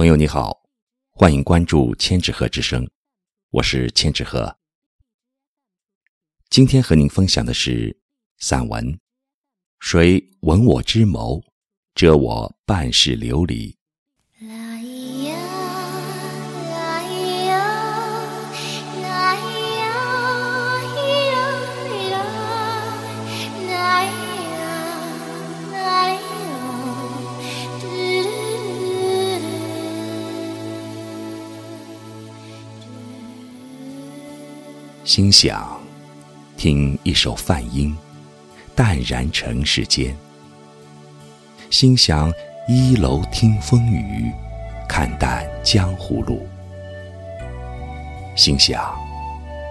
[0.00, 0.62] 朋友你好，
[1.10, 2.88] 欢迎关注千纸鹤之声，
[3.50, 4.56] 我是千纸鹤。
[6.48, 8.00] 今天和您分享的是
[8.38, 8.94] 散文
[9.78, 11.44] 《谁闻我之谋，
[11.94, 13.72] 遮我半世流离》。
[35.02, 35.80] 心想，
[36.58, 37.96] 听一首梵音，
[38.74, 40.14] 淡然尘世间。
[41.70, 42.30] 心想
[42.68, 44.30] 一楼听风雨，
[44.86, 46.46] 看淡江湖路。
[48.36, 48.94] 心想，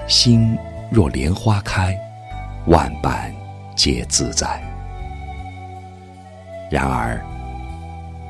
[0.08, 0.58] 心
[0.92, 1.96] 若莲花开，
[2.66, 3.32] 万般
[3.76, 4.60] 皆自在。
[6.72, 7.24] 然而，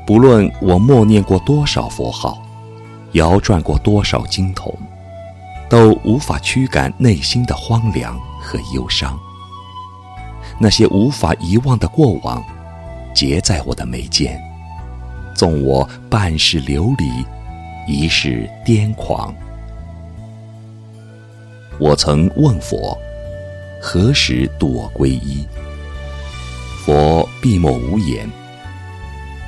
[0.05, 2.43] 不论我默念过多少佛号，
[3.13, 4.77] 摇转过多少经筒。
[5.69, 9.17] 都无法驱赶内心的荒凉和忧伤。
[10.59, 12.43] 那些无法遗忘的过往，
[13.13, 14.41] 结在我的眉间，
[15.35, 17.25] 纵我半世流离，
[17.87, 19.33] 一世癫狂。
[21.79, 22.97] 我曾问佛：
[23.81, 25.47] 何时度我皈依？
[26.83, 28.29] 佛闭目无言。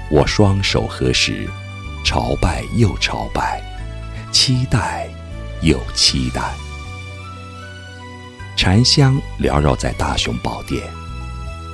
[0.09, 1.50] 我双手合十，
[2.06, 3.61] 朝拜又朝拜，
[4.31, 5.09] 期待。
[5.62, 6.42] 又期待，
[8.56, 10.81] 禅香缭绕在大雄宝殿，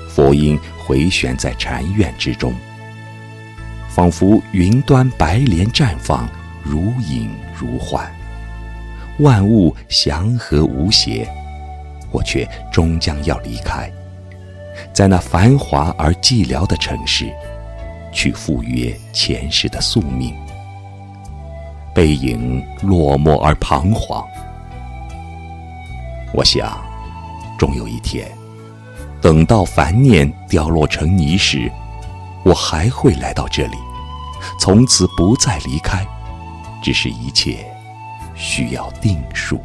[0.09, 2.53] 佛音回旋在禅院之中，
[3.89, 6.27] 仿佛云端白莲绽放，
[6.63, 8.05] 如影如幻，
[9.19, 11.25] 万物祥和无邪，
[12.11, 13.89] 我却终将要离开，
[14.91, 17.31] 在那繁华而寂寥的城市，
[18.11, 20.35] 去赴约前世的宿命。
[21.97, 24.23] 背影落寞而彷徨，
[26.31, 26.79] 我想，
[27.57, 28.29] 终有一天，
[29.19, 31.71] 等到凡念凋落成泥时，
[32.45, 33.77] 我还会来到这里，
[34.59, 36.05] 从此不再离开。
[36.83, 37.65] 只是一切
[38.35, 39.59] 需要定数。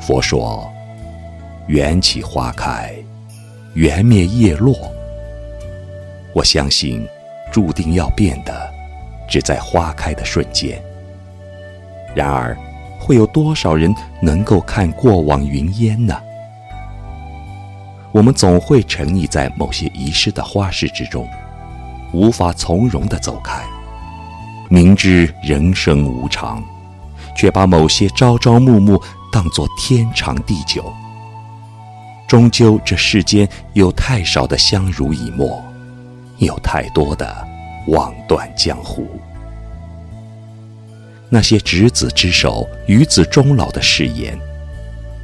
[0.00, 0.70] 佛说
[1.66, 2.94] ：“缘起花开，
[3.74, 4.72] 缘灭叶落。”
[6.32, 7.04] 我相信。
[7.52, 8.72] 注定要变的，
[9.28, 10.82] 只在花开的瞬间。
[12.14, 12.56] 然而，
[12.98, 16.18] 会有多少人能够看过往云烟呢？
[18.10, 21.28] 我们总会沉溺在某些遗失的花事之中，
[22.12, 23.62] 无法从容的走开。
[24.68, 26.62] 明知人生无常，
[27.34, 30.92] 却把某些朝朝暮暮当作天长地久。
[32.26, 35.62] 终究，这世间有太少的相濡以沫。
[36.38, 37.46] 有太多的
[37.88, 39.20] 望断江湖，
[41.28, 44.38] 那些执子之手、与子终老的誓言，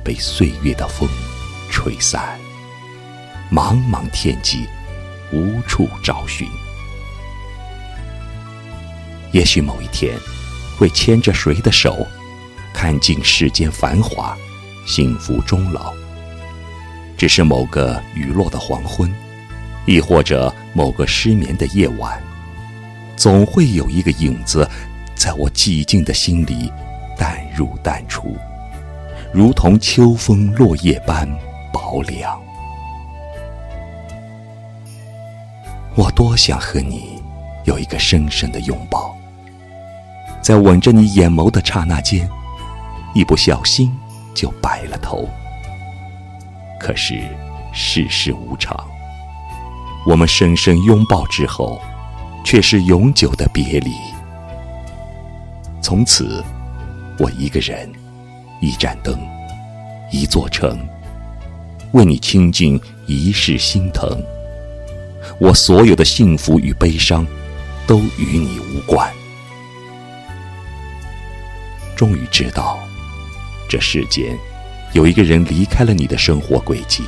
[0.04, 1.08] 被岁月的风
[1.70, 2.38] 吹散。
[3.50, 4.66] 茫茫天际，
[5.32, 6.46] 无处找寻。
[9.32, 10.16] 也许某一天，
[10.78, 12.06] 会牵着谁的手，
[12.72, 14.36] 看尽世间繁华，
[14.86, 15.92] 幸福终老。
[17.16, 19.12] 只是某个雨落的黄昏。
[19.88, 22.22] 亦或者某个失眠的夜晚，
[23.16, 24.68] 总会有一个影子，
[25.14, 26.70] 在我寂静的心里
[27.16, 28.36] 淡入淡出，
[29.32, 31.26] 如同秋风落叶般
[31.72, 32.38] 薄凉。
[35.94, 37.22] 我多想和你
[37.64, 39.16] 有一个深深的拥抱，
[40.42, 42.28] 在吻着你眼眸的刹那间，
[43.14, 43.90] 一不小心
[44.34, 45.26] 就白了头。
[46.78, 47.22] 可是
[47.72, 48.78] 世事无常。
[50.08, 51.78] 我们深深拥抱之后，
[52.42, 53.92] 却是永久的别离。
[55.82, 56.42] 从此，
[57.18, 57.92] 我一个人，
[58.58, 59.20] 一盏灯，
[60.10, 60.78] 一座城，
[61.92, 64.18] 为你倾尽一世心疼。
[65.38, 67.26] 我所有的幸福与悲伤，
[67.86, 69.12] 都与你无关。
[71.94, 72.78] 终于知道，
[73.68, 74.34] 这世间
[74.94, 77.04] 有一个人离开了你的生活轨迹，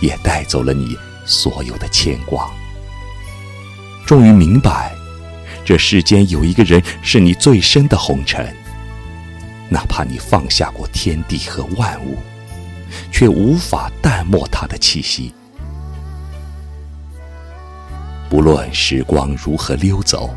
[0.00, 0.96] 也带走了你。
[1.24, 2.50] 所有的牵挂，
[4.06, 4.92] 终于明白，
[5.64, 8.54] 这世间有一个人是你最深的红尘。
[9.68, 12.16] 哪怕你放下过天地和万物，
[13.12, 15.32] 却无法淡漠他的气息。
[18.28, 20.34] 不论时光如何溜走，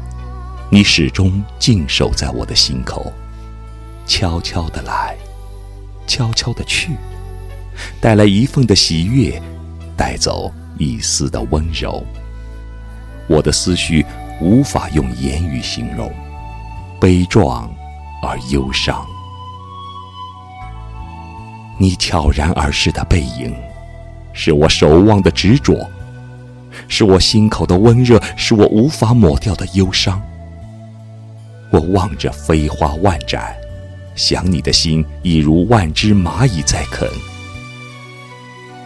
[0.70, 3.12] 你始终静守在我的心口，
[4.06, 5.16] 悄悄的来，
[6.06, 6.92] 悄悄的去，
[8.00, 9.42] 带来一份的喜悦，
[9.98, 10.54] 带走。
[10.78, 12.04] 一丝的温柔，
[13.28, 14.06] 我的思绪
[14.42, 16.12] 无法用言语形容，
[17.00, 17.72] 悲壮
[18.22, 19.06] 而忧伤。
[21.80, 23.54] 你悄然而逝的背影，
[24.34, 25.90] 是我守望的执着，
[26.88, 30.22] 是我心口的温热，是我无法抹掉的忧伤。
[31.72, 33.54] 我望着飞花万盏，
[34.16, 37.10] 想你的心已如万只蚂蚁在啃。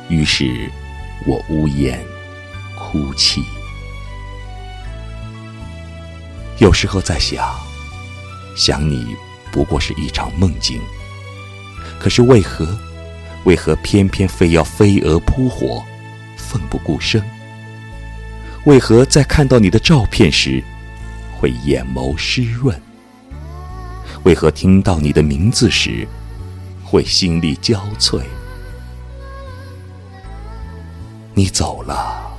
[0.10, 0.72] 于是，
[1.26, 2.00] 我无言
[2.78, 3.44] 哭泣。
[6.60, 7.56] 有时候在想，
[8.56, 9.16] 想你
[9.52, 10.80] 不过是一场梦境。
[12.00, 12.78] 可是为何，
[13.46, 15.84] 为何偏偏非要飞蛾扑火，
[16.38, 17.24] 奋不顾身？
[18.66, 20.64] 为何在看到你的照片时，
[21.38, 22.80] 会眼眸湿润？
[24.24, 26.08] 为何听到你的名字时，
[26.84, 28.22] 会心力交瘁？
[31.38, 32.36] 你走了，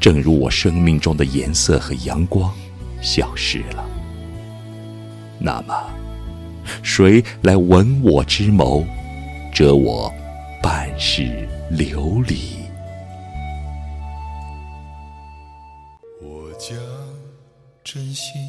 [0.00, 2.52] 正如我生命中的颜色和阳光
[3.00, 3.88] 消失了。
[5.38, 5.72] 那么。
[6.82, 8.84] 谁来吻我之眸，
[9.54, 10.12] 遮我
[10.60, 12.56] 半世流离？
[16.20, 16.76] 我将
[17.84, 18.42] 真心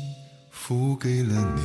[0.50, 1.62] 付给了你，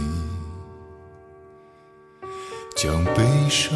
[2.76, 3.74] 将悲伤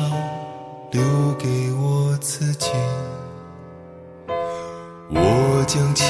[0.93, 1.02] 留
[1.38, 2.69] 给我自己。
[5.10, 6.06] 我将青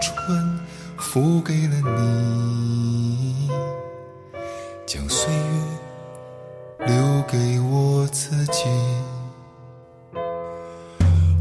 [0.00, 0.58] 春
[0.96, 3.48] 付给了你。
[4.86, 8.64] 将岁月留给我自己，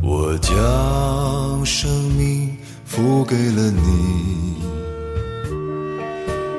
[0.02, 4.62] 我将生命付给了你，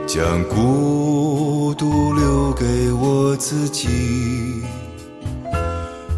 [0.06, 3.88] 将孤独留给我自己，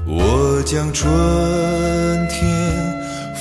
[0.06, 1.08] 我将春
[2.28, 2.59] 天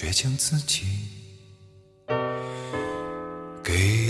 [0.00, 0.84] 倔强自己
[3.64, 4.07] 给